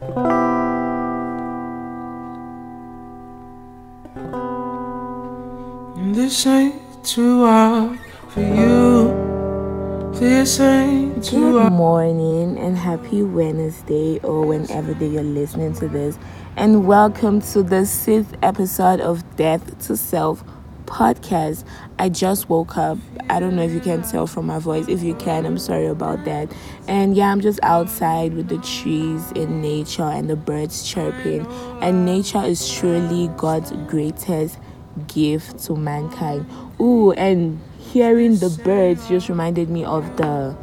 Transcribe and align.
This 0.00 0.06
ain't 6.46 7.04
too 7.04 7.44
hard 7.44 7.98
for 8.28 8.40
you. 8.40 10.12
This 10.14 10.60
ain't 10.60 11.24
too 11.24 11.52
Good 11.52 11.72
morning 11.72 12.56
and 12.58 12.78
happy 12.78 13.24
Wednesday 13.24 14.20
or 14.20 14.46
whenever 14.46 14.94
day 14.94 15.08
you're 15.08 15.24
listening 15.24 15.74
to 15.74 15.88
this. 15.88 16.16
And 16.54 16.86
welcome 16.86 17.40
to 17.52 17.64
the 17.64 17.84
sixth 17.84 18.36
episode 18.40 19.00
of 19.00 19.24
Death 19.34 19.84
to 19.88 19.96
Self 19.96 20.44
podcast. 20.88 21.64
I 21.98 22.08
just 22.08 22.48
woke 22.48 22.76
up. 22.76 22.98
I 23.30 23.38
don't 23.38 23.54
know 23.54 23.62
if 23.62 23.72
you 23.72 23.80
can 23.80 24.02
tell 24.02 24.26
from 24.26 24.46
my 24.46 24.58
voice. 24.58 24.88
If 24.88 25.02
you 25.02 25.14
can, 25.14 25.46
I'm 25.46 25.58
sorry 25.58 25.86
about 25.86 26.24
that. 26.24 26.52
And 26.88 27.14
yeah, 27.16 27.30
I'm 27.30 27.40
just 27.40 27.60
outside 27.62 28.34
with 28.34 28.48
the 28.48 28.58
trees 28.58 29.30
in 29.32 29.60
nature 29.60 30.02
and 30.02 30.28
the 30.28 30.36
birds 30.36 30.88
chirping. 30.88 31.46
And 31.80 32.04
nature 32.04 32.42
is 32.42 32.68
truly 32.72 33.28
God's 33.36 33.72
greatest 33.86 34.58
gift 35.06 35.62
to 35.66 35.76
mankind. 35.76 36.46
Ooh, 36.80 37.12
and 37.12 37.60
hearing 37.78 38.36
the 38.36 38.50
birds 38.64 39.08
just 39.08 39.28
reminded 39.28 39.68
me 39.68 39.84
of 39.84 40.16
the 40.16 40.56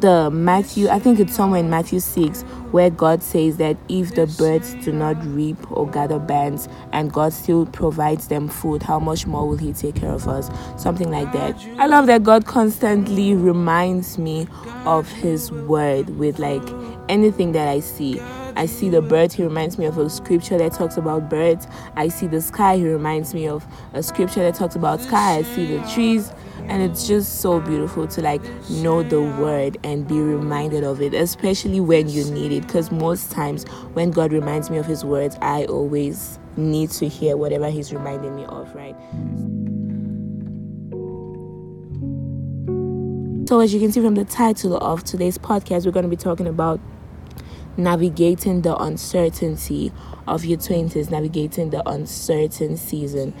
the 0.00 0.30
Matthew, 0.30 0.88
I 0.88 0.98
think 0.98 1.20
it's 1.20 1.34
somewhere 1.34 1.60
in 1.60 1.70
Matthew 1.70 2.00
6, 2.00 2.42
where 2.70 2.90
God 2.90 3.22
says 3.22 3.58
that 3.58 3.76
if 3.88 4.14
the 4.14 4.26
birds 4.38 4.74
do 4.84 4.92
not 4.92 5.22
reap 5.26 5.56
or 5.70 5.88
gather 5.88 6.18
bands 6.18 6.68
and 6.92 7.12
God 7.12 7.32
still 7.32 7.66
provides 7.66 8.28
them 8.28 8.48
food, 8.48 8.82
how 8.82 8.98
much 8.98 9.26
more 9.26 9.48
will 9.48 9.56
He 9.56 9.72
take 9.72 9.96
care 9.96 10.12
of 10.12 10.26
us? 10.28 10.50
Something 10.80 11.10
like 11.10 11.32
that. 11.32 11.56
I 11.78 11.86
love 11.86 12.06
that 12.06 12.22
God 12.22 12.46
constantly 12.46 13.34
reminds 13.34 14.18
me 14.18 14.46
of 14.84 15.10
His 15.10 15.52
word 15.52 16.10
with 16.18 16.38
like 16.38 16.62
anything 17.08 17.52
that 17.52 17.68
I 17.68 17.80
see. 17.80 18.20
I 18.56 18.66
see 18.66 18.90
the 18.90 19.00
bird, 19.00 19.32
he 19.32 19.42
reminds 19.42 19.78
me 19.78 19.86
of 19.86 19.96
a 19.98 20.10
scripture 20.10 20.58
that 20.58 20.72
talks 20.72 20.96
about 20.96 21.30
birds. 21.30 21.66
I 21.96 22.08
see 22.08 22.26
the 22.26 22.40
sky, 22.40 22.76
he 22.76 22.86
reminds 22.86 23.32
me 23.32 23.48
of 23.48 23.66
a 23.94 24.02
scripture 24.02 24.40
that 24.40 24.54
talks 24.54 24.76
about 24.76 25.00
sky. 25.00 25.36
I 25.36 25.42
see 25.42 25.76
the 25.76 25.86
trees, 25.88 26.32
and 26.68 26.82
it's 26.82 27.06
just 27.06 27.40
so 27.40 27.60
beautiful 27.60 28.06
to 28.08 28.22
like 28.22 28.42
know 28.70 29.02
the 29.02 29.20
word 29.20 29.78
and 29.84 30.06
be 30.06 30.20
reminded 30.20 30.84
of 30.84 31.00
it, 31.00 31.14
especially 31.14 31.80
when 31.80 32.08
you 32.08 32.24
need 32.30 32.52
it. 32.52 32.66
Because 32.66 32.90
most 32.90 33.30
times 33.30 33.64
when 33.94 34.10
God 34.10 34.32
reminds 34.32 34.70
me 34.70 34.78
of 34.78 34.86
his 34.86 35.04
words, 35.04 35.36
I 35.42 35.64
always 35.66 36.38
need 36.56 36.90
to 36.90 37.08
hear 37.08 37.36
whatever 37.36 37.70
he's 37.70 37.92
reminding 37.92 38.36
me 38.36 38.44
of, 38.44 38.74
right? 38.74 38.96
So, 43.48 43.60
as 43.60 43.74
you 43.74 43.80
can 43.80 43.92
see 43.92 44.00
from 44.00 44.14
the 44.14 44.24
title 44.24 44.78
of 44.78 45.04
today's 45.04 45.36
podcast, 45.36 45.84
we're 45.84 45.92
going 45.92 46.04
to 46.04 46.08
be 46.08 46.16
talking 46.16 46.46
about 46.46 46.80
navigating 47.76 48.62
the 48.62 48.76
uncertainty 48.76 49.92
of 50.26 50.44
your 50.44 50.58
20s, 50.58 51.10
navigating 51.10 51.70
the 51.70 51.86
uncertain 51.88 52.76
season. 52.76 53.34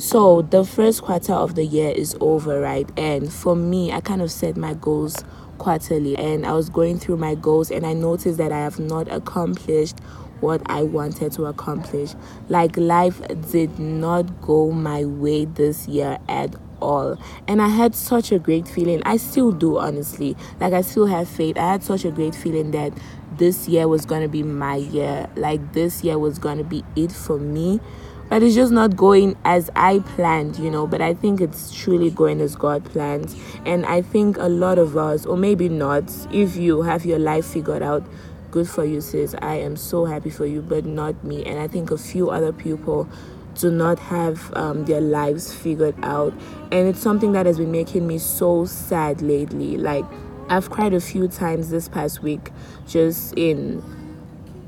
So, 0.00 0.42
the 0.42 0.64
first 0.64 1.02
quarter 1.02 1.32
of 1.32 1.56
the 1.56 1.64
year 1.64 1.90
is 1.90 2.16
over, 2.20 2.60
right? 2.60 2.88
And 2.96 3.32
for 3.32 3.56
me, 3.56 3.90
I 3.90 4.00
kind 4.00 4.22
of 4.22 4.30
set 4.30 4.56
my 4.56 4.74
goals 4.74 5.24
quarterly, 5.58 6.16
and 6.16 6.46
I 6.46 6.52
was 6.52 6.70
going 6.70 7.00
through 7.00 7.16
my 7.16 7.34
goals, 7.34 7.72
and 7.72 7.84
I 7.84 7.94
noticed 7.94 8.38
that 8.38 8.52
I 8.52 8.60
have 8.60 8.78
not 8.78 9.10
accomplished 9.10 9.98
what 10.38 10.62
I 10.66 10.84
wanted 10.84 11.32
to 11.32 11.46
accomplish. 11.46 12.14
Like, 12.48 12.76
life 12.76 13.20
did 13.50 13.76
not 13.80 14.40
go 14.40 14.70
my 14.70 15.04
way 15.04 15.46
this 15.46 15.88
year 15.88 16.18
at 16.28 16.54
all. 16.80 17.18
And 17.48 17.60
I 17.60 17.66
had 17.66 17.96
such 17.96 18.30
a 18.30 18.38
great 18.38 18.68
feeling. 18.68 19.02
I 19.04 19.16
still 19.16 19.50
do, 19.50 19.78
honestly. 19.78 20.36
Like, 20.60 20.74
I 20.74 20.82
still 20.82 21.06
have 21.06 21.28
faith. 21.28 21.58
I 21.58 21.72
had 21.72 21.82
such 21.82 22.04
a 22.04 22.12
great 22.12 22.36
feeling 22.36 22.70
that 22.70 22.92
this 23.36 23.66
year 23.66 23.88
was 23.88 24.06
going 24.06 24.22
to 24.22 24.28
be 24.28 24.44
my 24.44 24.76
year. 24.76 25.28
Like, 25.34 25.72
this 25.72 26.04
year 26.04 26.20
was 26.20 26.38
going 26.38 26.58
to 26.58 26.64
be 26.64 26.84
it 26.94 27.10
for 27.10 27.36
me. 27.36 27.80
But 28.28 28.42
it's 28.42 28.54
just 28.54 28.72
not 28.72 28.96
going 28.96 29.36
as 29.44 29.70
I 29.74 30.00
planned, 30.00 30.58
you 30.58 30.70
know. 30.70 30.86
But 30.86 31.00
I 31.00 31.14
think 31.14 31.40
it's 31.40 31.72
truly 31.72 32.10
going 32.10 32.40
as 32.40 32.56
God 32.56 32.84
plans. 32.84 33.34
And 33.64 33.86
I 33.86 34.02
think 34.02 34.36
a 34.38 34.48
lot 34.48 34.78
of 34.78 34.96
us, 34.96 35.24
or 35.24 35.36
maybe 35.36 35.68
not, 35.68 36.04
if 36.30 36.56
you 36.56 36.82
have 36.82 37.06
your 37.06 37.18
life 37.18 37.46
figured 37.46 37.82
out, 37.82 38.04
good 38.50 38.68
for 38.68 38.84
you, 38.84 39.00
sis. 39.00 39.34
I 39.40 39.56
am 39.56 39.76
so 39.76 40.04
happy 40.04 40.30
for 40.30 40.46
you, 40.46 40.60
but 40.62 40.84
not 40.84 41.22
me. 41.24 41.44
And 41.44 41.58
I 41.58 41.68
think 41.68 41.90
a 41.90 41.98
few 41.98 42.30
other 42.30 42.52
people 42.52 43.08
do 43.54 43.70
not 43.70 43.98
have 43.98 44.52
um, 44.54 44.84
their 44.84 45.00
lives 45.00 45.52
figured 45.52 45.96
out. 46.02 46.32
And 46.70 46.88
it's 46.88 47.00
something 47.00 47.32
that 47.32 47.46
has 47.46 47.58
been 47.58 47.72
making 47.72 48.06
me 48.06 48.18
so 48.18 48.64
sad 48.66 49.20
lately. 49.20 49.76
Like, 49.76 50.04
I've 50.48 50.70
cried 50.70 50.94
a 50.94 51.00
few 51.00 51.28
times 51.28 51.70
this 51.70 51.88
past 51.88 52.22
week 52.22 52.50
just 52.86 53.34
in 53.34 53.82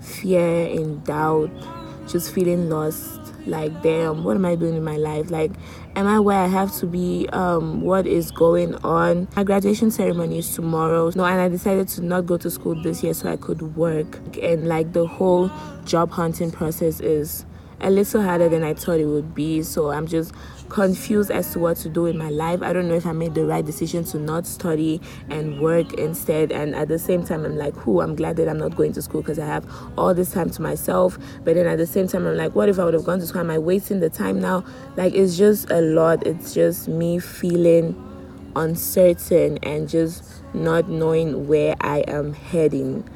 fear, 0.00 0.66
in 0.66 1.00
doubt, 1.04 1.50
just 2.08 2.34
feeling 2.34 2.68
lost. 2.68 3.19
Like, 3.46 3.82
damn, 3.82 4.24
what 4.24 4.36
am 4.36 4.44
I 4.44 4.54
doing 4.54 4.74
in 4.74 4.84
my 4.84 4.96
life? 4.96 5.30
Like, 5.30 5.52
am 5.96 6.06
I 6.06 6.20
where 6.20 6.38
I 6.38 6.46
have 6.46 6.74
to 6.76 6.86
be? 6.86 7.28
Um, 7.32 7.82
what 7.82 8.06
is 8.06 8.30
going 8.30 8.74
on? 8.76 9.28
My 9.36 9.44
graduation 9.44 9.90
ceremony 9.90 10.38
is 10.38 10.54
tomorrow. 10.54 11.10
No, 11.14 11.24
and 11.24 11.40
I 11.40 11.48
decided 11.48 11.88
to 11.88 12.02
not 12.02 12.26
go 12.26 12.36
to 12.38 12.50
school 12.50 12.80
this 12.82 13.02
year 13.02 13.14
so 13.14 13.30
I 13.30 13.36
could 13.36 13.76
work. 13.76 14.18
And 14.42 14.68
like 14.68 14.92
the 14.92 15.06
whole 15.06 15.50
job 15.84 16.10
hunting 16.10 16.50
process 16.50 17.00
is 17.00 17.44
a 17.80 17.90
little 17.90 18.22
harder 18.22 18.48
than 18.48 18.62
I 18.62 18.74
thought 18.74 19.00
it 19.00 19.06
would 19.06 19.34
be. 19.34 19.62
So 19.62 19.90
I'm 19.90 20.06
just 20.06 20.32
confused 20.68 21.30
as 21.30 21.52
to 21.52 21.58
what 21.58 21.76
to 21.78 21.88
do 21.88 22.06
in 22.06 22.16
my 22.16 22.30
life. 22.30 22.62
I 22.62 22.72
don't 22.72 22.88
know 22.88 22.94
if 22.94 23.06
I 23.06 23.12
made 23.12 23.34
the 23.34 23.44
right 23.44 23.64
decision 23.64 24.04
to 24.04 24.18
not 24.18 24.46
study 24.46 25.00
and 25.28 25.60
work 25.60 25.94
instead. 25.94 26.52
And 26.52 26.74
at 26.74 26.88
the 26.88 26.98
same 26.98 27.24
time, 27.24 27.44
I'm 27.44 27.56
like, 27.56 27.74
who? 27.74 28.00
I'm 28.00 28.14
glad 28.14 28.36
that 28.36 28.48
I'm 28.48 28.58
not 28.58 28.76
going 28.76 28.92
to 28.92 29.02
school 29.02 29.20
because 29.20 29.38
I 29.38 29.46
have 29.46 29.66
all 29.98 30.14
this 30.14 30.32
time 30.32 30.50
to 30.50 30.62
myself. 30.62 31.18
But 31.44 31.54
then 31.54 31.66
at 31.66 31.78
the 31.78 31.86
same 31.86 32.06
time, 32.08 32.26
I'm 32.26 32.36
like, 32.36 32.54
what 32.54 32.68
if 32.68 32.78
I 32.78 32.84
would 32.84 32.94
have 32.94 33.04
gone 33.04 33.18
to 33.20 33.26
school? 33.26 33.40
Am 33.40 33.50
I 33.50 33.58
wasting 33.58 34.00
the 34.00 34.10
time 34.10 34.40
now? 34.40 34.64
Like, 34.96 35.14
it's 35.14 35.36
just 35.36 35.70
a 35.70 35.80
lot. 35.80 36.26
It's 36.26 36.54
just 36.54 36.88
me 36.88 37.18
feeling 37.18 38.06
uncertain 38.56 39.58
and 39.62 39.88
just 39.88 40.42
not 40.54 40.88
knowing 40.88 41.46
where 41.46 41.76
I 41.80 41.98
am 42.08 42.32
heading, 42.32 43.08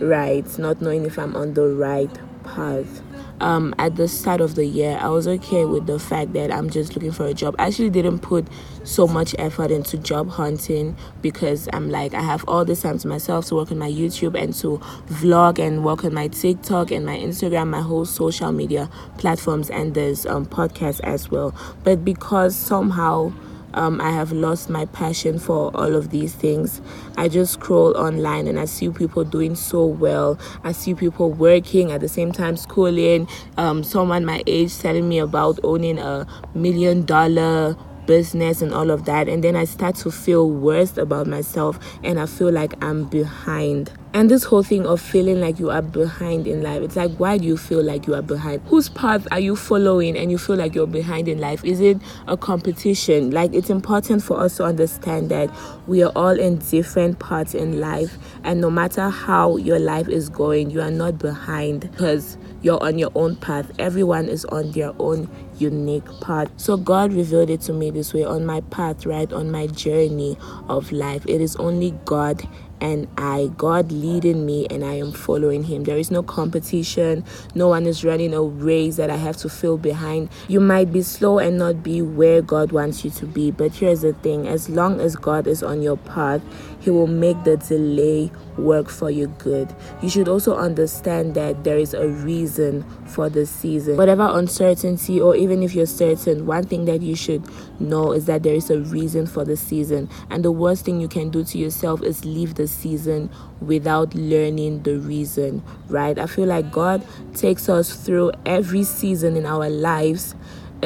right? 0.00 0.46
Not 0.58 0.80
knowing 0.80 1.04
if 1.04 1.18
I'm 1.18 1.34
on 1.34 1.54
the 1.54 1.68
right 1.68 2.10
path 2.44 3.02
um, 3.40 3.74
at 3.78 3.96
the 3.96 4.08
start 4.08 4.40
of 4.40 4.54
the 4.54 4.64
year, 4.64 4.98
I 5.00 5.08
was 5.08 5.28
okay 5.28 5.64
with 5.64 5.86
the 5.86 5.98
fact 5.98 6.32
that 6.32 6.50
I'm 6.50 6.70
just 6.70 6.94
looking 6.94 7.12
for 7.12 7.26
a 7.26 7.34
job. 7.34 7.54
I 7.58 7.66
actually 7.66 7.90
didn't 7.90 8.20
put 8.20 8.46
so 8.84 9.06
much 9.06 9.34
effort 9.38 9.70
into 9.70 9.98
job 9.98 10.30
hunting 10.30 10.96
because 11.22 11.68
I'm 11.72 11.90
like, 11.90 12.14
I 12.14 12.22
have 12.22 12.44
all 12.48 12.64
this 12.64 12.82
time 12.82 12.98
to 12.98 13.08
myself 13.08 13.46
to 13.46 13.56
work 13.56 13.70
on 13.70 13.78
my 13.78 13.90
YouTube 13.90 14.40
and 14.40 14.54
to 14.54 14.78
vlog 15.08 15.58
and 15.58 15.84
work 15.84 16.04
on 16.04 16.14
my 16.14 16.28
TikTok 16.28 16.90
and 16.90 17.04
my 17.04 17.16
Instagram, 17.16 17.68
my 17.68 17.80
whole 17.80 18.04
social 18.04 18.52
media 18.52 18.88
platforms, 19.18 19.70
and 19.70 19.94
there's 19.94 20.26
um, 20.26 20.46
podcasts 20.46 21.00
as 21.00 21.30
well. 21.30 21.54
But 21.84 22.04
because 22.04 22.56
somehow 22.56 23.32
um, 23.76 24.00
I 24.00 24.10
have 24.10 24.32
lost 24.32 24.68
my 24.68 24.86
passion 24.86 25.38
for 25.38 25.70
all 25.76 25.94
of 25.94 26.10
these 26.10 26.34
things. 26.34 26.80
I 27.16 27.28
just 27.28 27.52
scroll 27.52 27.96
online 27.96 28.48
and 28.48 28.58
I 28.58 28.64
see 28.64 28.90
people 28.90 29.22
doing 29.24 29.54
so 29.54 29.84
well. 29.84 30.38
I 30.64 30.72
see 30.72 30.94
people 30.94 31.30
working 31.30 31.92
at 31.92 32.00
the 32.00 32.08
same 32.08 32.32
time, 32.32 32.56
schooling. 32.56 33.28
Um, 33.56 33.84
someone 33.84 34.24
my 34.24 34.42
age 34.46 34.76
telling 34.78 35.08
me 35.08 35.18
about 35.18 35.60
owning 35.62 35.98
a 35.98 36.26
million 36.54 37.04
dollar 37.04 37.76
business 38.06 38.62
and 38.62 38.72
all 38.72 38.90
of 38.90 39.04
that 39.04 39.28
and 39.28 39.42
then 39.42 39.56
I 39.56 39.64
start 39.64 39.96
to 39.96 40.12
feel 40.12 40.48
worse 40.48 40.96
about 40.96 41.26
myself 41.26 41.78
and 42.04 42.20
I 42.20 42.26
feel 42.26 42.52
like 42.52 42.72
I'm 42.82 43.04
behind. 43.04 43.92
And 44.16 44.30
this 44.30 44.44
whole 44.44 44.62
thing 44.62 44.86
of 44.86 44.98
feeling 44.98 45.42
like 45.42 45.58
you 45.58 45.68
are 45.68 45.82
behind 45.82 46.46
in 46.46 46.62
life, 46.62 46.80
it's 46.80 46.96
like, 46.96 47.10
why 47.18 47.36
do 47.36 47.44
you 47.44 47.58
feel 47.58 47.82
like 47.82 48.06
you 48.06 48.14
are 48.14 48.22
behind? 48.22 48.62
Whose 48.62 48.88
path 48.88 49.28
are 49.30 49.38
you 49.38 49.54
following 49.54 50.16
and 50.16 50.30
you 50.30 50.38
feel 50.38 50.56
like 50.56 50.74
you're 50.74 50.86
behind 50.86 51.28
in 51.28 51.38
life? 51.38 51.62
Is 51.66 51.80
it 51.80 51.98
a 52.26 52.34
competition? 52.34 53.30
Like, 53.30 53.52
it's 53.52 53.68
important 53.68 54.22
for 54.22 54.40
us 54.40 54.56
to 54.56 54.64
understand 54.64 55.28
that 55.28 55.50
we 55.86 56.02
are 56.02 56.12
all 56.16 56.30
in 56.40 56.56
different 56.60 57.18
parts 57.18 57.54
in 57.54 57.78
life, 57.78 58.16
and 58.42 58.58
no 58.58 58.70
matter 58.70 59.10
how 59.10 59.58
your 59.58 59.78
life 59.78 60.08
is 60.08 60.30
going, 60.30 60.70
you 60.70 60.80
are 60.80 60.90
not 60.90 61.18
behind 61.18 61.82
because 61.82 62.38
you're 62.62 62.82
on 62.82 62.98
your 62.98 63.12
own 63.14 63.36
path. 63.36 63.70
Everyone 63.78 64.28
is 64.28 64.46
on 64.46 64.72
their 64.72 64.94
own 64.98 65.28
unique 65.58 66.06
path. 66.20 66.50
So 66.56 66.78
God 66.78 67.12
revealed 67.12 67.50
it 67.50 67.60
to 67.62 67.72
me 67.74 67.90
this 67.90 68.14
way 68.14 68.24
on 68.24 68.46
my 68.46 68.62
path, 68.62 69.04
right? 69.04 69.30
On 69.32 69.50
my 69.50 69.66
journey 69.66 70.38
of 70.68 70.90
life. 70.90 71.24
It 71.26 71.40
is 71.40 71.54
only 71.56 71.92
God 72.06 72.46
and 72.80 73.08
I, 73.16 73.50
God 73.56 73.90
leading 73.92 74.46
me, 74.46 74.66
and 74.70 74.84
I 74.84 74.94
am 74.94 75.12
following 75.12 75.64
Him. 75.64 75.84
There 75.84 75.98
is 75.98 76.10
no 76.10 76.22
competition, 76.22 77.24
no 77.54 77.68
one 77.68 77.86
is 77.86 78.04
running 78.04 78.34
a 78.34 78.42
race 78.42 78.96
that 78.96 79.10
I 79.10 79.16
have 79.16 79.36
to 79.38 79.48
feel 79.48 79.78
behind. 79.78 80.28
You 80.48 80.60
might 80.60 80.92
be 80.92 81.02
slow 81.02 81.38
and 81.38 81.58
not 81.58 81.82
be 81.82 82.02
where 82.02 82.42
God 82.42 82.72
wants 82.72 83.04
you 83.04 83.10
to 83.12 83.26
be, 83.26 83.50
but 83.50 83.74
here's 83.74 84.02
the 84.02 84.12
thing 84.14 84.46
as 84.46 84.68
long 84.68 85.00
as 85.00 85.16
God 85.16 85.46
is 85.46 85.62
on 85.62 85.82
your 85.82 85.96
path, 85.96 86.42
He 86.86 86.90
will 86.90 87.08
make 87.08 87.42
the 87.44 87.56
delay 87.56 88.30
work 88.56 88.88
for 88.88 89.10
your 89.10 89.28
good. 89.38 89.74
You 90.02 90.08
should 90.08 90.28
also 90.28 90.56
understand 90.56 91.34
that 91.34 91.64
there 91.64 91.78
is 91.78 91.94
a 91.94 92.08
reason 92.08 92.84
for 93.06 93.28
the 93.28 93.46
season. 93.46 93.96
Whatever 93.96 94.28
uncertainty, 94.30 95.20
or 95.20 95.34
even 95.34 95.62
if 95.62 95.74
you're 95.74 95.86
certain, 95.86 96.46
one 96.46 96.64
thing 96.64 96.84
that 96.84 97.02
you 97.02 97.16
should 97.16 97.42
know 97.80 98.12
is 98.12 98.26
that 98.26 98.42
there 98.42 98.54
is 98.54 98.70
a 98.70 98.80
reason 98.80 99.26
for 99.26 99.44
the 99.44 99.56
season. 99.56 100.10
And 100.30 100.44
the 100.44 100.52
worst 100.52 100.84
thing 100.84 101.00
you 101.00 101.08
can 101.08 101.30
do 101.30 101.42
to 101.42 101.58
yourself 101.58 102.02
is 102.02 102.24
leave 102.24 102.54
the 102.54 102.66
the 102.66 102.72
season 102.72 103.30
without 103.60 104.14
learning 104.14 104.82
the 104.82 104.98
reason, 104.98 105.62
right? 105.88 106.18
I 106.18 106.26
feel 106.26 106.46
like 106.46 106.72
God 106.72 107.06
takes 107.34 107.68
us 107.68 107.94
through 107.94 108.32
every 108.44 108.82
season 108.82 109.36
in 109.36 109.46
our 109.46 109.70
lives 109.70 110.34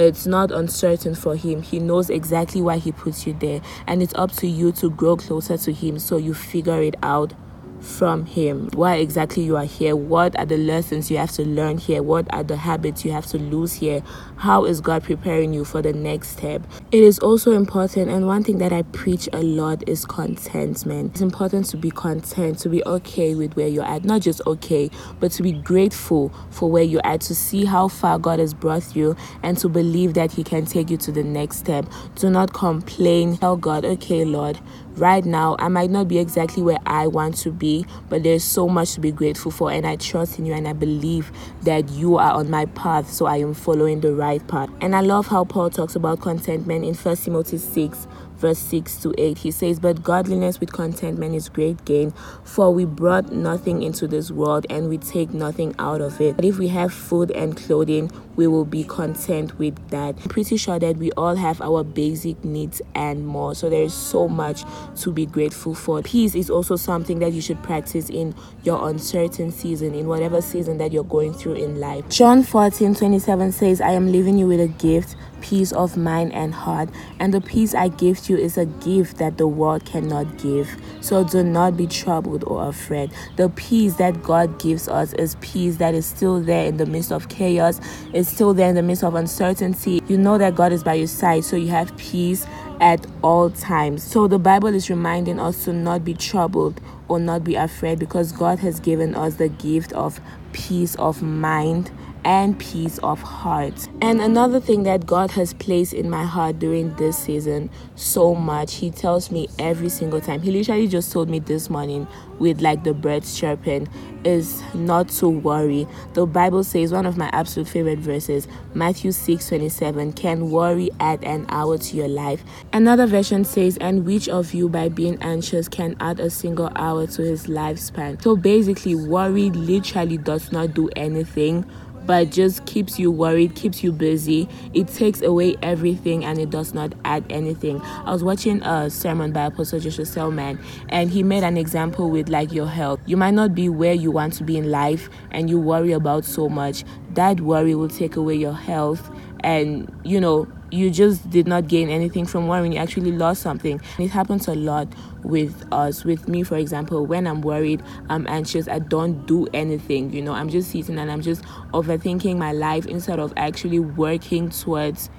it's 0.00 0.26
not 0.26 0.50
uncertain 0.50 1.14
for 1.14 1.36
him. 1.36 1.62
He 1.62 1.78
knows 1.78 2.10
exactly 2.10 2.60
why 2.62 2.78
he 2.78 2.92
puts 2.92 3.26
you 3.26 3.34
there, 3.34 3.60
and 3.86 4.02
it's 4.02 4.14
up 4.14 4.32
to 4.32 4.46
you 4.46 4.72
to 4.72 4.90
grow 4.90 5.16
closer 5.16 5.56
to 5.58 5.72
him 5.72 5.98
so 5.98 6.16
you 6.16 6.34
figure 6.34 6.82
it 6.82 6.96
out 7.02 7.34
from 7.80 8.26
him. 8.26 8.68
Why 8.74 8.96
exactly 8.96 9.42
you 9.42 9.56
are 9.56 9.64
here? 9.64 9.96
What 9.96 10.38
are 10.38 10.44
the 10.44 10.56
lessons 10.56 11.10
you 11.10 11.16
have 11.16 11.32
to 11.32 11.44
learn 11.44 11.78
here? 11.78 12.02
What 12.02 12.32
are 12.32 12.42
the 12.42 12.56
habits 12.56 13.04
you 13.04 13.12
have 13.12 13.26
to 13.26 13.38
lose 13.38 13.74
here? 13.74 14.02
How 14.36 14.64
is 14.64 14.80
god 14.80 15.02
preparing 15.02 15.52
you 15.52 15.64
for 15.64 15.82
the 15.82 15.92
next 15.92 16.28
step? 16.30 16.62
It 16.92 17.02
is 17.02 17.18
also 17.18 17.52
important 17.52 18.10
and 18.10 18.26
one 18.26 18.44
thing 18.44 18.58
that 18.58 18.72
i 18.72 18.82
preach 18.82 19.28
a 19.32 19.42
lot 19.42 19.88
is 19.88 20.04
contentment. 20.04 21.12
It's 21.12 21.20
important 21.20 21.66
to 21.66 21.76
be 21.76 21.90
content 21.90 22.58
to 22.60 22.68
be 22.68 22.84
okay 22.84 23.34
with 23.34 23.56
where 23.56 23.68
you're 23.68 23.84
at. 23.84 24.04
Not 24.04 24.22
just 24.22 24.40
okay 24.46 24.90
but 25.18 25.32
to 25.32 25.42
be 25.42 25.52
grateful 25.52 26.32
for 26.50 26.70
where 26.70 26.82
you're 26.82 27.06
at 27.06 27.20
to 27.22 27.34
see 27.34 27.64
how 27.64 27.88
far 27.88 28.18
god 28.18 28.38
has 28.38 28.54
brought 28.54 28.94
you 28.94 29.16
and 29.42 29.56
to 29.58 29.68
believe 29.68 30.14
that 30.14 30.32
he 30.32 30.44
can 30.44 30.64
take 30.64 30.90
you 30.90 30.96
to 30.98 31.12
the 31.12 31.24
next 31.24 31.58
step. 31.58 31.86
Do 32.16 32.30
not 32.30 32.52
complain. 32.52 33.36
Tell 33.38 33.56
god 33.56 33.84
okay 33.84 34.24
lord 34.24 34.58
right 34.96 35.24
now 35.24 35.56
i 35.58 35.68
might 35.68 35.90
not 35.90 36.08
be 36.08 36.18
exactly 36.18 36.62
where 36.62 36.78
i 36.86 37.06
want 37.06 37.36
to 37.36 37.50
be 37.50 37.86
but 38.08 38.22
there's 38.22 38.44
so 38.44 38.68
much 38.68 38.92
to 38.92 39.00
be 39.00 39.10
grateful 39.10 39.50
for 39.50 39.70
and 39.70 39.86
i 39.86 39.96
trust 39.96 40.38
in 40.38 40.46
you 40.46 40.52
and 40.52 40.66
i 40.66 40.72
believe 40.72 41.30
that 41.62 41.88
you 41.90 42.16
are 42.16 42.32
on 42.32 42.50
my 42.50 42.66
path 42.66 43.10
so 43.10 43.26
i 43.26 43.36
am 43.36 43.54
following 43.54 44.00
the 44.00 44.12
right 44.12 44.46
path. 44.48 44.68
And 44.80 44.94
i 44.94 45.00
love 45.00 45.26
how 45.26 45.44
paul 45.44 45.70
talks 45.70 45.94
about 45.94 46.20
contentment 46.20 46.84
in 46.84 46.94
first 46.94 47.24
timothy 47.24 47.58
6 47.58 48.06
verse 48.40 48.58
6 48.58 48.96
to 49.02 49.14
8. 49.18 49.38
He 49.38 49.50
says, 49.50 49.78
But 49.78 50.02
godliness 50.02 50.58
with 50.58 50.72
contentment 50.72 51.34
is 51.34 51.48
great 51.48 51.84
gain, 51.84 52.12
for 52.44 52.72
we 52.72 52.84
brought 52.84 53.32
nothing 53.32 53.82
into 53.82 54.08
this 54.08 54.30
world 54.30 54.66
and 54.70 54.88
we 54.88 54.98
take 54.98 55.32
nothing 55.32 55.74
out 55.78 56.00
of 56.00 56.20
it. 56.20 56.36
But 56.36 56.44
if 56.44 56.58
we 56.58 56.68
have 56.68 56.92
food 56.92 57.30
and 57.30 57.56
clothing, 57.56 58.10
we 58.36 58.46
will 58.46 58.64
be 58.64 58.84
content 58.84 59.58
with 59.58 59.76
that. 59.90 60.16
I'm 60.22 60.28
pretty 60.28 60.56
sure 60.56 60.78
that 60.78 60.96
we 60.96 61.12
all 61.12 61.36
have 61.36 61.60
our 61.60 61.84
basic 61.84 62.42
needs 62.44 62.80
and 62.94 63.26
more. 63.26 63.54
So 63.54 63.68
there 63.68 63.82
is 63.82 63.94
so 63.94 64.28
much 64.28 64.64
to 65.02 65.12
be 65.12 65.26
grateful 65.26 65.74
for. 65.74 66.02
Peace 66.02 66.34
is 66.34 66.48
also 66.48 66.76
something 66.76 67.18
that 67.18 67.32
you 67.32 67.42
should 67.42 67.62
practice 67.62 68.08
in 68.08 68.34
your 68.62 68.88
uncertain 68.88 69.50
season, 69.50 69.94
in 69.94 70.06
whatever 70.06 70.40
season 70.40 70.78
that 70.78 70.92
you're 70.92 71.04
going 71.04 71.34
through 71.34 71.54
in 71.54 71.80
life. 71.80 72.08
John 72.08 72.42
14 72.42 72.94
27 72.94 73.52
says, 73.52 73.80
I 73.80 73.90
am 73.90 74.10
leaving 74.10 74.38
you 74.38 74.46
with 74.46 74.60
a 74.60 74.68
gift 74.68 75.16
peace 75.40 75.72
of 75.72 75.96
mind 75.96 76.32
and 76.32 76.54
heart. 76.54 76.88
And 77.18 77.34
the 77.34 77.40
peace 77.40 77.74
I 77.74 77.88
give 77.88 78.20
to 78.22 78.34
you 78.34 78.38
is 78.38 78.58
a 78.58 78.66
gift 78.66 79.18
that 79.18 79.38
the 79.38 79.46
world 79.46 79.84
cannot 79.84 80.38
give. 80.38 80.68
So 81.00 81.24
do 81.24 81.42
not 81.42 81.76
be 81.76 81.86
troubled 81.86 82.44
or 82.44 82.68
afraid. 82.68 83.12
The 83.36 83.48
peace 83.50 83.94
that 83.94 84.22
God 84.22 84.58
gives 84.58 84.88
us 84.88 85.12
is 85.14 85.36
peace 85.40 85.76
that 85.76 85.94
is 85.94 86.06
still 86.06 86.40
there 86.40 86.66
in 86.66 86.76
the 86.76 86.86
midst 86.86 87.12
of 87.12 87.28
chaos, 87.28 87.80
is 88.12 88.28
still 88.28 88.54
there 88.54 88.68
in 88.68 88.74
the 88.74 88.82
midst 88.82 89.04
of 89.04 89.14
uncertainty. 89.14 90.00
You 90.08 90.18
know 90.18 90.38
that 90.38 90.54
God 90.54 90.72
is 90.72 90.84
by 90.84 90.94
your 90.94 91.06
side, 91.06 91.44
so 91.44 91.56
you 91.56 91.68
have 91.68 91.96
peace 91.96 92.46
at 92.80 93.06
all 93.22 93.50
times. 93.50 94.02
So 94.02 94.26
the 94.26 94.38
Bible 94.38 94.74
is 94.74 94.88
reminding 94.88 95.38
us 95.38 95.64
to 95.64 95.72
not 95.72 96.04
be 96.04 96.14
troubled 96.14 96.80
or 97.08 97.18
not 97.18 97.44
be 97.44 97.54
afraid 97.54 97.98
because 97.98 98.32
God 98.32 98.58
has 98.60 98.80
given 98.80 99.14
us 99.14 99.34
the 99.34 99.48
gift 99.48 99.92
of 99.92 100.20
peace 100.52 100.94
of 100.96 101.22
mind 101.22 101.90
and 102.24 102.58
peace 102.58 102.98
of 102.98 103.20
heart. 103.22 103.88
And 104.02 104.20
another 104.20 104.60
thing 104.60 104.82
that 104.84 105.06
God 105.06 105.30
has 105.32 105.54
placed 105.54 105.92
in 105.92 106.10
my 106.10 106.24
heart 106.24 106.58
during 106.58 106.94
this 106.96 107.18
season 107.18 107.70
so 107.94 108.34
much, 108.34 108.74
He 108.74 108.90
tells 108.90 109.30
me 109.30 109.48
every 109.58 109.88
single 109.88 110.20
time. 110.20 110.42
He 110.42 110.50
literally 110.50 110.88
just 110.88 111.12
told 111.12 111.28
me 111.28 111.38
this 111.38 111.70
morning 111.70 112.06
with 112.38 112.60
like 112.60 112.84
the 112.84 112.94
birds 112.94 113.38
chirping 113.38 113.88
is 114.24 114.62
not 114.74 115.08
to 115.08 115.28
worry. 115.28 115.86
The 116.14 116.26
Bible 116.26 116.64
says 116.64 116.92
one 116.92 117.06
of 117.06 117.16
my 117.16 117.30
absolute 117.32 117.68
favorite 117.68 117.98
verses, 117.98 118.48
Matthew 118.74 119.12
6 119.12 119.48
27, 119.48 120.12
can 120.14 120.50
worry 120.50 120.90
add 121.00 121.22
an 121.24 121.46
hour 121.48 121.78
to 121.78 121.96
your 121.96 122.08
life. 122.08 122.42
Another 122.72 123.06
version 123.06 123.44
says, 123.44 123.76
and 123.78 124.04
which 124.04 124.28
of 124.28 124.54
you 124.54 124.68
by 124.68 124.88
being 124.88 125.18
anxious 125.22 125.68
can 125.68 125.96
add 126.00 126.20
a 126.20 126.30
single 126.30 126.70
hour 126.76 127.06
to 127.06 127.22
his 127.22 127.46
lifespan? 127.46 128.20
So 128.22 128.36
basically, 128.36 128.94
worry 128.94 129.50
literally 129.50 130.18
does 130.18 130.52
not 130.52 130.74
do 130.74 130.88
anything 130.96 131.64
but 132.06 132.30
just 132.30 132.66
keeps 132.66 132.98
you 132.98 133.10
worried, 133.10 133.54
keeps 133.54 133.82
you 133.82 133.92
busy. 133.92 134.48
It 134.74 134.88
takes 134.88 135.22
away 135.22 135.56
everything 135.62 136.24
and 136.24 136.38
it 136.38 136.50
does 136.50 136.74
not 136.74 136.94
add 137.04 137.24
anything. 137.30 137.80
I 137.80 138.12
was 138.12 138.24
watching 138.24 138.62
a 138.62 138.90
sermon 138.90 139.32
by 139.32 139.46
Apostle 139.46 139.80
Joshua 139.80 140.06
Selman 140.06 140.58
and 140.88 141.10
he 141.10 141.22
made 141.22 141.44
an 141.44 141.56
example 141.56 142.10
with 142.10 142.28
like 142.28 142.52
your 142.52 142.66
health. 142.66 143.00
You 143.06 143.16
might 143.16 143.34
not 143.34 143.54
be 143.54 143.68
where 143.68 143.94
you 143.94 144.10
want 144.10 144.32
to 144.34 144.44
be 144.44 144.56
in 144.56 144.70
life 144.70 145.08
and 145.30 145.48
you 145.48 145.58
worry 145.58 145.92
about 145.92 146.24
so 146.24 146.48
much. 146.48 146.84
That 147.14 147.40
worry 147.40 147.74
will 147.74 147.88
take 147.88 148.16
away 148.16 148.34
your 148.36 148.54
health 148.54 149.10
and 149.42 149.92
you 150.04 150.20
know 150.20 150.46
you 150.70 150.90
just 150.90 151.28
did 151.30 151.46
not 151.46 151.68
gain 151.68 151.88
anything 151.88 152.26
from 152.26 152.46
worrying 152.46 152.72
you 152.72 152.78
actually 152.78 153.12
lost 153.12 153.42
something. 153.42 153.80
And 153.96 154.06
it 154.06 154.10
happens 154.10 154.48
a 154.48 154.54
lot 154.54 154.88
with 155.22 155.64
us 155.72 156.04
with 156.04 156.28
me 156.28 156.42
for 156.42 156.56
example 156.56 157.04
when 157.04 157.26
i'm 157.26 157.42
worried 157.42 157.82
i'm 158.08 158.26
anxious 158.26 158.68
i 158.68 158.78
don't 158.78 159.26
do 159.26 159.46
anything 159.52 160.10
you 160.12 160.22
know 160.22 160.32
i'm 160.32 160.48
just 160.48 160.70
sitting 160.70 160.98
and 160.98 161.10
i'm 161.10 161.20
just 161.20 161.42
overthinking 161.74 162.36
my 162.38 162.52
life 162.52 162.86
instead 162.86 163.18
of 163.18 163.32
actually 163.36 163.78
working 163.78 164.48
towards 164.48 165.10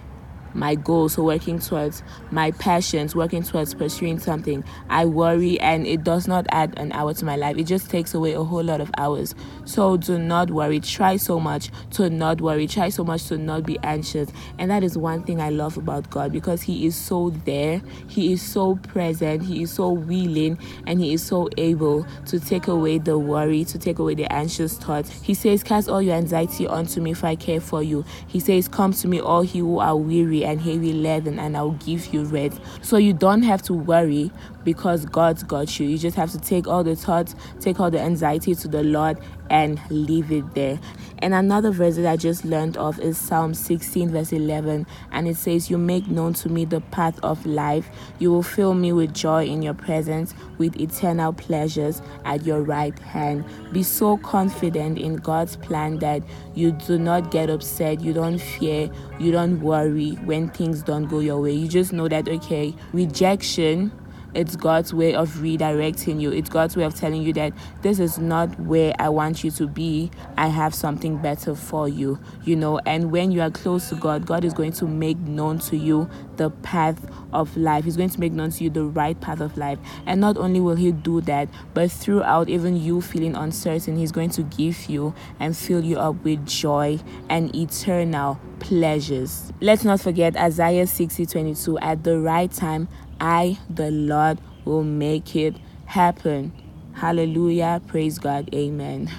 my 0.53 0.75
goals 0.75 1.13
so 1.13 1.23
working 1.23 1.59
towards 1.59 2.03
my 2.31 2.51
passions 2.51 3.15
working 3.15 3.43
towards 3.43 3.73
pursuing 3.73 4.19
something 4.19 4.63
i 4.89 5.05
worry 5.05 5.59
and 5.59 5.85
it 5.85 6.03
does 6.03 6.27
not 6.27 6.45
add 6.51 6.77
an 6.77 6.91
hour 6.91 7.13
to 7.13 7.25
my 7.25 7.35
life. 7.35 7.57
It 7.57 7.65
just 7.65 7.89
takes 7.89 8.13
away 8.13 8.33
a 8.33 8.43
whole 8.43 8.63
lot 8.63 8.81
of 8.81 8.91
hours. 8.97 9.35
So 9.65 9.97
do 9.97 10.17
not 10.17 10.51
worry. 10.51 10.79
Try 10.79 11.17
so 11.17 11.39
much 11.39 11.69
to 11.91 12.09
not 12.09 12.41
worry. 12.41 12.67
Try 12.67 12.89
so 12.89 13.03
much 13.03 13.27
to 13.27 13.37
not 13.37 13.63
be 13.63 13.77
anxious. 13.83 14.29
And 14.57 14.71
that 14.71 14.83
is 14.83 14.97
one 14.97 15.23
thing 15.23 15.41
i 15.41 15.49
love 15.49 15.77
about 15.77 16.09
god 16.09 16.31
because 16.31 16.61
he 16.61 16.85
is 16.85 16.95
so 16.95 17.29
there. 17.45 17.81
He 18.07 18.33
is 18.33 18.41
so 18.41 18.75
present. 18.75 19.43
He 19.43 19.63
is 19.63 19.71
so 19.71 19.91
willing 19.91 20.57
and 20.87 20.99
he 20.99 21.13
is 21.13 21.23
so 21.23 21.49
able 21.57 22.05
to 22.27 22.39
take 22.39 22.67
away 22.67 22.97
the 22.97 23.17
worry 23.17 23.65
to 23.65 23.77
take 23.77 23.99
away 23.99 24.15
the 24.15 24.31
anxious 24.31 24.77
thoughts. 24.77 25.21
He 25.21 25.33
says 25.33 25.63
cast 25.63 25.89
all 25.89 26.01
your 26.01 26.15
anxiety 26.15 26.67
onto 26.67 27.01
me 27.01 27.11
if 27.11 27.23
i 27.23 27.35
care 27.35 27.61
for 27.61 27.83
you. 27.83 28.05
He 28.27 28.39
says 28.39 28.67
come 28.67 28.93
to 28.93 29.07
me 29.07 29.19
all 29.19 29.43
you 29.43 29.65
who 29.65 29.79
are 29.79 29.95
weary 29.95 30.40
and 30.43 30.61
heavy 30.61 30.93
laden, 30.93 31.39
and 31.39 31.55
I'll 31.57 31.71
give 31.71 32.13
you 32.13 32.23
rest. 32.23 32.59
So 32.81 32.97
you 32.97 33.13
don't 33.13 33.43
have 33.43 33.61
to 33.63 33.73
worry 33.73 34.31
because 34.63 35.05
God's 35.05 35.43
got 35.43 35.79
you. 35.79 35.87
You 35.87 35.97
just 35.97 36.17
have 36.17 36.31
to 36.31 36.39
take 36.39 36.67
all 36.67 36.83
the 36.83 36.95
thoughts, 36.95 37.35
take 37.59 37.79
all 37.79 37.91
the 37.91 37.99
anxiety 37.99 38.55
to 38.55 38.67
the 38.67 38.83
Lord, 38.83 39.17
and 39.49 39.79
leave 39.89 40.31
it 40.31 40.53
there. 40.53 40.79
And 41.19 41.33
another 41.35 41.71
verse 41.71 41.97
that 41.97 42.07
I 42.07 42.17
just 42.17 42.45
learned 42.45 42.77
of 42.77 42.99
is 42.99 43.17
Psalm 43.17 43.53
16, 43.53 44.09
verse 44.09 44.31
11, 44.31 44.87
and 45.11 45.27
it 45.27 45.35
says, 45.35 45.69
You 45.69 45.77
make 45.77 46.07
known 46.07 46.33
to 46.35 46.49
me 46.49 46.65
the 46.65 46.81
path 46.81 47.19
of 47.21 47.45
life. 47.45 47.89
You 48.17 48.31
will 48.31 48.43
fill 48.43 48.73
me 48.73 48.91
with 48.93 49.13
joy 49.13 49.45
in 49.45 49.61
your 49.61 49.73
presence, 49.73 50.33
with 50.57 50.79
eternal 50.79 51.33
pleasures 51.33 52.01
at 52.25 52.45
your 52.45 52.61
right 52.61 52.97
hand. 52.99 53.45
Be 53.71 53.83
so 53.83 54.17
confident 54.17 54.97
in 54.97 55.17
God's 55.17 55.57
plan 55.57 55.99
that 55.99 56.23
you 56.55 56.71
do 56.71 56.97
not 56.97 57.29
get 57.29 57.49
upset, 57.49 58.01
you 58.01 58.13
don't 58.13 58.39
fear, 58.39 58.89
you 59.19 59.31
don't 59.31 59.59
worry 59.61 60.11
when 60.23 60.49
things 60.49 60.81
don't 60.81 61.05
go 61.05 61.19
your 61.19 61.39
way. 61.39 61.51
You 61.51 61.67
just 61.67 61.93
know 61.93 62.07
that, 62.07 62.27
okay, 62.27 62.73
rejection 62.93 63.91
it's 64.33 64.55
God's 64.55 64.93
way 64.93 65.13
of 65.13 65.29
redirecting 65.35 66.21
you. 66.21 66.31
It's 66.31 66.49
God's 66.49 66.77
way 66.77 66.83
of 66.83 66.95
telling 66.95 67.21
you 67.21 67.33
that 67.33 67.53
this 67.81 67.99
is 67.99 68.17
not 68.17 68.57
where 68.59 68.93
I 68.99 69.09
want 69.09 69.43
you 69.43 69.51
to 69.51 69.67
be. 69.67 70.11
I 70.37 70.47
have 70.47 70.73
something 70.73 71.17
better 71.17 71.55
for 71.55 71.89
you, 71.89 72.19
you 72.43 72.55
know. 72.55 72.79
And 72.85 73.11
when 73.11 73.31
you 73.31 73.41
are 73.41 73.51
close 73.51 73.89
to 73.89 73.95
God, 73.95 74.25
God 74.25 74.45
is 74.45 74.53
going 74.53 74.71
to 74.73 74.87
make 74.87 75.17
known 75.17 75.59
to 75.59 75.77
you 75.77 76.09
the 76.37 76.49
path 76.49 76.99
of 77.33 77.55
life. 77.57 77.85
He's 77.85 77.97
going 77.97 78.09
to 78.09 78.19
make 78.19 78.31
known 78.31 78.51
to 78.51 78.63
you 78.63 78.69
the 78.69 78.85
right 78.85 79.19
path 79.19 79.41
of 79.41 79.57
life. 79.57 79.79
And 80.05 80.21
not 80.21 80.37
only 80.37 80.59
will 80.59 80.75
He 80.75 80.91
do 80.91 81.21
that, 81.21 81.49
but 81.73 81.91
throughout 81.91 82.49
even 82.49 82.77
you 82.77 83.01
feeling 83.01 83.35
uncertain, 83.35 83.97
He's 83.97 84.11
going 84.11 84.29
to 84.31 84.43
give 84.43 84.85
you 84.89 85.13
and 85.39 85.55
fill 85.55 85.83
you 85.83 85.99
up 85.99 86.23
with 86.23 86.45
joy 86.45 86.99
and 87.29 87.53
eternal 87.55 88.39
pleasures. 88.59 89.51
Let's 89.59 89.83
not 89.83 89.99
forget 89.99 90.37
Isaiah 90.37 90.87
60 90.87 91.25
22. 91.25 91.79
At 91.79 92.03
the 92.03 92.19
right 92.19 92.51
time, 92.51 92.87
I, 93.21 93.59
the 93.69 93.91
Lord, 93.91 94.39
will 94.65 94.83
make 94.83 95.35
it 95.35 95.55
happen. 95.85 96.51
Hallelujah. 96.93 97.81
Praise 97.87 98.19
God. 98.19 98.53
Amen. 98.53 99.09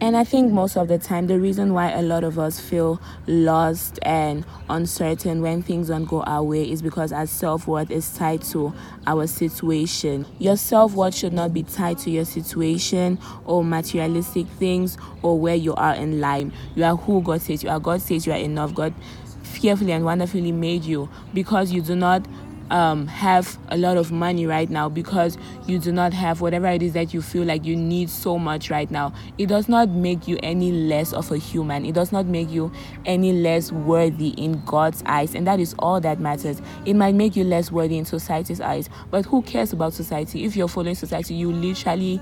And 0.00 0.16
I 0.16 0.22
think 0.22 0.52
most 0.52 0.76
of 0.76 0.86
the 0.86 0.96
time, 0.96 1.26
the 1.26 1.40
reason 1.40 1.74
why 1.74 1.90
a 1.90 2.02
lot 2.02 2.22
of 2.22 2.38
us 2.38 2.60
feel 2.60 3.00
lost 3.26 3.98
and 4.02 4.46
uncertain 4.70 5.42
when 5.42 5.60
things 5.60 5.88
don't 5.88 6.04
go 6.04 6.22
our 6.22 6.44
way 6.44 6.70
is 6.70 6.82
because 6.82 7.12
our 7.12 7.26
self 7.26 7.66
worth 7.66 7.90
is 7.90 8.16
tied 8.16 8.42
to 8.42 8.72
our 9.08 9.26
situation. 9.26 10.24
Your 10.38 10.56
self 10.56 10.94
worth 10.94 11.16
should 11.16 11.32
not 11.32 11.52
be 11.52 11.64
tied 11.64 11.98
to 11.98 12.10
your 12.10 12.24
situation 12.24 13.18
or 13.44 13.64
materialistic 13.64 14.46
things 14.46 14.96
or 15.22 15.36
where 15.36 15.56
you 15.56 15.74
are 15.74 15.96
in 15.96 16.20
life. 16.20 16.52
You 16.76 16.84
are 16.84 16.96
who 16.96 17.20
God 17.20 17.42
says 17.42 17.64
you 17.64 17.68
are. 17.68 17.80
God 17.80 18.00
says 18.00 18.24
you 18.24 18.32
are 18.32 18.38
enough. 18.38 18.74
God 18.74 18.94
fearfully 19.42 19.90
and 19.90 20.04
wonderfully 20.04 20.52
made 20.52 20.84
you 20.84 21.08
because 21.34 21.72
you 21.72 21.82
do 21.82 21.96
not 21.96 22.24
um, 22.70 23.06
have 23.06 23.58
a 23.68 23.76
lot 23.76 23.96
of 23.96 24.12
money 24.12 24.46
right 24.46 24.68
now 24.68 24.88
because 24.88 25.38
you 25.66 25.78
do 25.78 25.92
not 25.92 26.12
have 26.12 26.40
whatever 26.40 26.66
it 26.68 26.82
is 26.82 26.92
that 26.92 27.14
you 27.14 27.22
feel 27.22 27.44
like 27.44 27.64
you 27.64 27.76
need 27.76 28.10
so 28.10 28.38
much 28.38 28.70
right 28.70 28.90
now. 28.90 29.12
It 29.38 29.46
does 29.46 29.68
not 29.68 29.88
make 29.88 30.28
you 30.28 30.38
any 30.42 30.72
less 30.72 31.12
of 31.12 31.30
a 31.30 31.38
human. 31.38 31.84
It 31.84 31.94
does 31.94 32.12
not 32.12 32.26
make 32.26 32.50
you 32.50 32.70
any 33.04 33.32
less 33.32 33.72
worthy 33.72 34.28
in 34.30 34.62
God's 34.64 35.02
eyes. 35.06 35.34
And 35.34 35.46
that 35.46 35.60
is 35.60 35.74
all 35.78 36.00
that 36.00 36.20
matters. 36.20 36.60
It 36.84 36.94
might 36.94 37.14
make 37.14 37.36
you 37.36 37.44
less 37.44 37.72
worthy 37.72 37.98
in 37.98 38.04
society's 38.04 38.60
eyes. 38.60 38.88
But 39.10 39.24
who 39.26 39.42
cares 39.42 39.72
about 39.72 39.92
society? 39.92 40.44
If 40.44 40.56
you're 40.56 40.68
following 40.68 40.94
society, 40.94 41.34
you 41.34 41.52
literally 41.52 42.20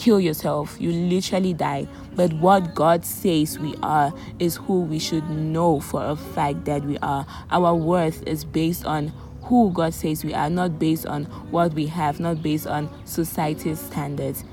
kill 0.00 0.18
yourself. 0.18 0.76
You 0.80 0.92
literally 0.92 1.52
die. 1.52 1.86
But 2.14 2.32
what 2.34 2.74
God 2.74 3.04
says 3.04 3.58
we 3.58 3.74
are 3.82 4.12
is 4.38 4.56
who 4.56 4.80
we 4.82 4.98
should 4.98 5.28
know 5.28 5.80
for 5.80 6.02
a 6.04 6.16
fact 6.16 6.64
that 6.64 6.84
we 6.84 6.96
are. 6.98 7.26
Our 7.50 7.74
worth 7.74 8.26
is 8.26 8.44
based 8.44 8.86
on 8.86 9.12
who 9.50 9.72
God 9.72 9.92
says 9.92 10.24
we 10.24 10.32
are, 10.32 10.48
not 10.48 10.78
based 10.78 11.06
on 11.06 11.24
what 11.50 11.74
we 11.74 11.86
have, 11.86 12.20
not 12.20 12.40
based 12.40 12.68
on 12.68 12.88
society's 13.04 13.80
standards. 13.80 14.44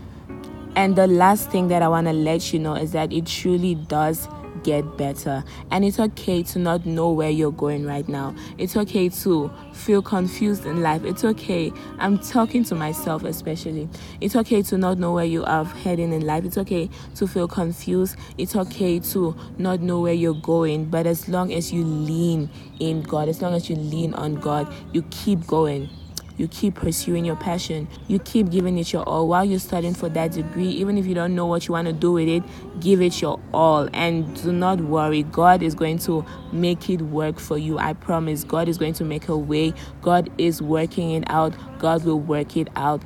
And 0.76 0.96
the 0.96 1.06
last 1.06 1.52
thing 1.52 1.68
that 1.68 1.84
I 1.84 1.88
want 1.88 2.08
to 2.08 2.14
let 2.14 2.52
you 2.52 2.58
know 2.58 2.74
is 2.74 2.94
that 2.94 3.14
it 3.14 3.28
truly 3.28 3.76
does 3.76 4.28
get 4.64 4.98
better. 4.98 5.44
And 5.72 5.86
it's 5.86 6.00
okay 6.00 6.44
to 6.44 6.60
not 6.60 6.86
know 6.86 7.12
where 7.12 7.30
you're 7.30 7.52
going 7.52 7.86
right 7.86 8.08
now. 8.08 8.36
It's 8.58 8.76
okay 8.76 9.10
to 9.10 9.52
feel 9.74 10.02
confused 10.02 10.66
in 10.66 10.82
life. 10.82 11.04
It's 11.04 11.24
okay. 11.24 11.72
I'm 12.00 12.20
talking 12.20 12.64
to 12.66 12.76
myself, 12.76 13.24
especially. 13.24 13.90
It's 14.22 14.36
okay 14.36 14.62
to 14.64 14.78
not 14.78 14.98
know 14.98 15.14
where 15.14 15.26
you 15.26 15.44
are 15.46 15.66
heading 15.66 16.14
in 16.14 16.26
life. 16.26 16.46
It's 16.46 16.58
okay 16.58 16.90
to 17.16 17.28
feel 17.28 17.48
confused. 17.48 18.18
It's 18.38 18.56
okay 18.56 19.00
to 19.00 19.36
not 19.58 19.82
know 19.82 20.02
where 20.02 20.14
you're 20.14 20.34
going. 20.34 20.86
But 20.86 21.08
as 21.08 21.28
long 21.30 21.54
as 21.54 21.72
you 21.72 21.84
lean 21.84 22.50
in 22.80 23.02
God, 23.02 23.30
as 23.30 23.42
long 23.42 23.54
as 23.54 23.70
you 23.70 23.76
lean 23.76 24.14
on 24.14 24.36
God, 24.36 24.72
you 24.94 25.04
keep 25.10 25.46
going 25.48 25.90
you 26.38 26.48
keep 26.48 26.76
pursuing 26.76 27.26
your 27.26 27.36
passion, 27.36 27.88
you 28.08 28.20
keep 28.20 28.50
giving 28.50 28.78
it 28.78 28.94
your 28.94 29.04
all 29.04 29.28
while 29.28 29.44
you're 29.44 29.60
studying 29.60 29.94
for 29.94 30.08
that 30.10 30.32
degree. 30.32 30.70
Even 30.70 30.98
if 30.98 31.06
you 31.06 31.16
don't 31.16 31.36
know 31.36 31.48
what 31.48 31.68
you 31.68 31.74
want 31.74 31.88
to 31.88 31.94
do 31.94 32.14
with 32.14 32.28
it, 32.28 32.44
give 32.80 33.02
it 33.02 33.22
your 33.22 33.40
all 33.54 33.90
and 33.94 34.42
do 34.44 34.52
not 34.52 34.80
worry. 34.82 35.24
God 35.24 35.64
is 35.64 35.74
going 35.76 35.98
to 36.00 36.24
make 36.52 36.90
it 36.90 37.02
work 37.02 37.40
for 37.40 37.58
you. 37.58 37.80
I 37.80 37.94
promise. 37.94 38.44
God 38.44 38.70
is 38.70 38.78
going 38.78 38.94
to 38.94 39.04
make 39.04 39.28
a 39.28 39.38
way. 39.38 39.74
God 40.02 40.30
is 40.38 40.62
working 40.62 41.12
it 41.12 41.24
out. 41.28 41.54
God 41.80 42.06
will 42.06 42.20
work 42.20 42.56
it 42.56 42.68
out. 42.76 43.02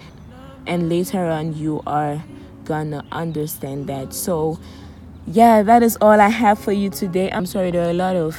And 0.67 0.89
later 0.89 1.25
on, 1.25 1.55
you 1.55 1.81
are 1.87 2.23
gonna 2.65 3.03
understand 3.11 3.87
that. 3.87 4.13
So, 4.13 4.59
yeah, 5.25 5.63
that 5.63 5.83
is 5.83 5.97
all 6.01 6.19
I 6.19 6.29
have 6.29 6.59
for 6.59 6.71
you 6.71 6.89
today. 6.89 7.31
I'm 7.31 7.45
sorry, 7.45 7.71
there 7.71 7.85
are 7.85 7.89
a 7.89 7.93
lot 7.93 8.15
of 8.15 8.37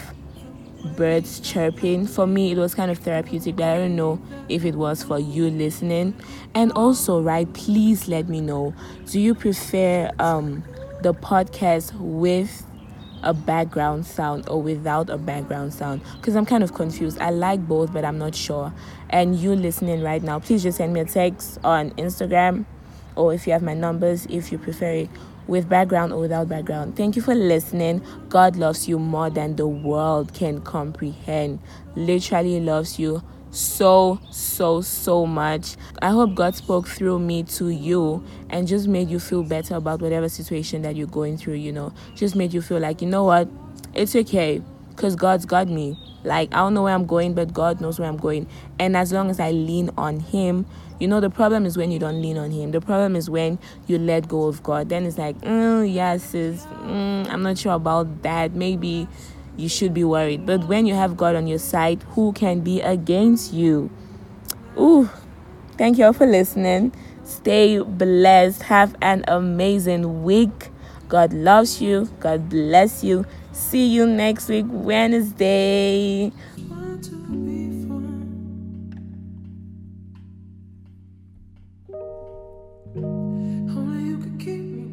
birds 0.84 1.40
chirping. 1.40 2.06
For 2.06 2.26
me, 2.26 2.52
it 2.52 2.58
was 2.58 2.74
kind 2.74 2.90
of 2.90 2.98
therapeutic, 2.98 3.56
but 3.56 3.64
I 3.64 3.78
don't 3.78 3.96
know 3.96 4.20
if 4.48 4.64
it 4.64 4.74
was 4.74 5.02
for 5.02 5.18
you 5.18 5.50
listening. 5.50 6.14
And 6.54 6.72
also, 6.72 7.20
right, 7.20 7.52
please 7.52 8.08
let 8.08 8.28
me 8.28 8.40
know 8.40 8.74
do 9.06 9.20
you 9.20 9.34
prefer 9.34 10.10
um, 10.18 10.64
the 11.02 11.14
podcast 11.14 11.92
with 11.98 12.66
a 13.22 13.32
background 13.32 14.04
sound 14.04 14.48
or 14.48 14.60
without 14.60 15.08
a 15.08 15.16
background 15.16 15.72
sound 15.72 16.00
because 16.16 16.34
I'm 16.34 16.46
kind 16.46 16.64
of 16.64 16.74
confused. 16.74 17.18
I 17.20 17.30
like 17.30 17.66
both, 17.66 17.92
but 17.92 18.04
I'm 18.04 18.18
not 18.18 18.34
sure. 18.34 18.72
And 19.10 19.36
you 19.36 19.54
listening 19.54 20.02
right 20.02 20.22
now, 20.22 20.40
please 20.40 20.62
just 20.62 20.78
send 20.78 20.92
me 20.92 21.00
a 21.00 21.04
text 21.04 21.58
on 21.62 21.90
Instagram 21.92 22.64
or 23.14 23.32
if 23.32 23.46
you 23.46 23.52
have 23.52 23.62
my 23.62 23.74
numbers, 23.74 24.26
if 24.26 24.50
you 24.50 24.58
prefer 24.58 24.92
it 24.92 25.10
with 25.46 25.68
background 25.68 26.12
or 26.12 26.20
without 26.20 26.48
background. 26.48 26.96
Thank 26.96 27.16
you 27.16 27.22
for 27.22 27.34
listening. 27.34 28.02
God 28.28 28.56
loves 28.56 28.88
you 28.88 28.98
more 28.98 29.30
than 29.30 29.56
the 29.56 29.66
world 29.66 30.34
can 30.34 30.60
comprehend. 30.60 31.60
Literally 31.94 32.60
loves 32.60 32.98
you 32.98 33.22
so, 33.50 34.18
so, 34.30 34.80
so 34.80 35.26
much. 35.26 35.76
I 36.00 36.10
hope 36.10 36.34
God 36.34 36.54
spoke 36.54 36.88
through 36.88 37.18
me 37.18 37.42
to 37.44 37.68
you 37.68 38.24
and 38.48 38.66
just 38.66 38.88
made 38.88 39.10
you 39.10 39.20
feel 39.20 39.42
better 39.42 39.76
about 39.76 40.00
whatever 40.00 40.28
situation 40.28 40.82
that 40.82 40.96
you're 40.96 41.06
going 41.06 41.36
through, 41.36 41.54
you 41.54 41.72
know. 41.72 41.92
Just 42.14 42.34
made 42.34 42.54
you 42.54 42.62
feel 42.62 42.78
like, 42.78 43.02
you 43.02 43.08
know 43.08 43.24
what? 43.24 43.48
It's 43.94 44.16
okay 44.16 44.62
because 44.90 45.16
God's 45.16 45.44
got 45.44 45.68
me. 45.68 45.98
Like, 46.24 46.52
I 46.54 46.58
don't 46.58 46.74
know 46.74 46.84
where 46.84 46.94
I'm 46.94 47.06
going, 47.06 47.34
but 47.34 47.52
God 47.52 47.80
knows 47.80 47.98
where 47.98 48.08
I'm 48.08 48.16
going. 48.16 48.46
And 48.78 48.96
as 48.96 49.12
long 49.12 49.28
as 49.28 49.40
I 49.40 49.50
lean 49.50 49.90
on 49.98 50.20
Him, 50.20 50.66
you 51.02 51.08
know, 51.08 51.18
the 51.18 51.30
problem 51.30 51.66
is 51.66 51.76
when 51.76 51.90
you 51.90 51.98
don't 51.98 52.22
lean 52.22 52.38
on 52.38 52.52
Him. 52.52 52.70
The 52.70 52.80
problem 52.80 53.16
is 53.16 53.28
when 53.28 53.58
you 53.88 53.98
let 53.98 54.28
go 54.28 54.44
of 54.44 54.62
God. 54.62 54.88
Then 54.88 55.04
it's 55.04 55.18
like, 55.18 55.36
mm, 55.40 55.92
yes, 55.92 56.32
mm, 56.32 57.28
I'm 57.28 57.42
not 57.42 57.58
sure 57.58 57.72
about 57.72 58.22
that. 58.22 58.52
Maybe 58.52 59.08
you 59.56 59.68
should 59.68 59.92
be 59.92 60.04
worried. 60.04 60.46
But 60.46 60.68
when 60.68 60.86
you 60.86 60.94
have 60.94 61.16
God 61.16 61.34
on 61.34 61.48
your 61.48 61.58
side, 61.58 62.04
who 62.10 62.32
can 62.32 62.60
be 62.60 62.80
against 62.80 63.52
you? 63.52 63.90
Ooh, 64.78 65.10
thank 65.76 65.98
you 65.98 66.04
all 66.04 66.12
for 66.12 66.24
listening. 66.24 66.92
Stay 67.24 67.82
blessed. 67.82 68.62
Have 68.62 68.94
an 69.02 69.24
amazing 69.26 70.22
week. 70.22 70.70
God 71.08 71.32
loves 71.32 71.82
you. 71.82 72.10
God 72.20 72.48
bless 72.48 73.02
you. 73.02 73.26
See 73.50 73.88
you 73.88 74.06
next 74.06 74.48
week, 74.48 74.66
Wednesday. 74.68 76.30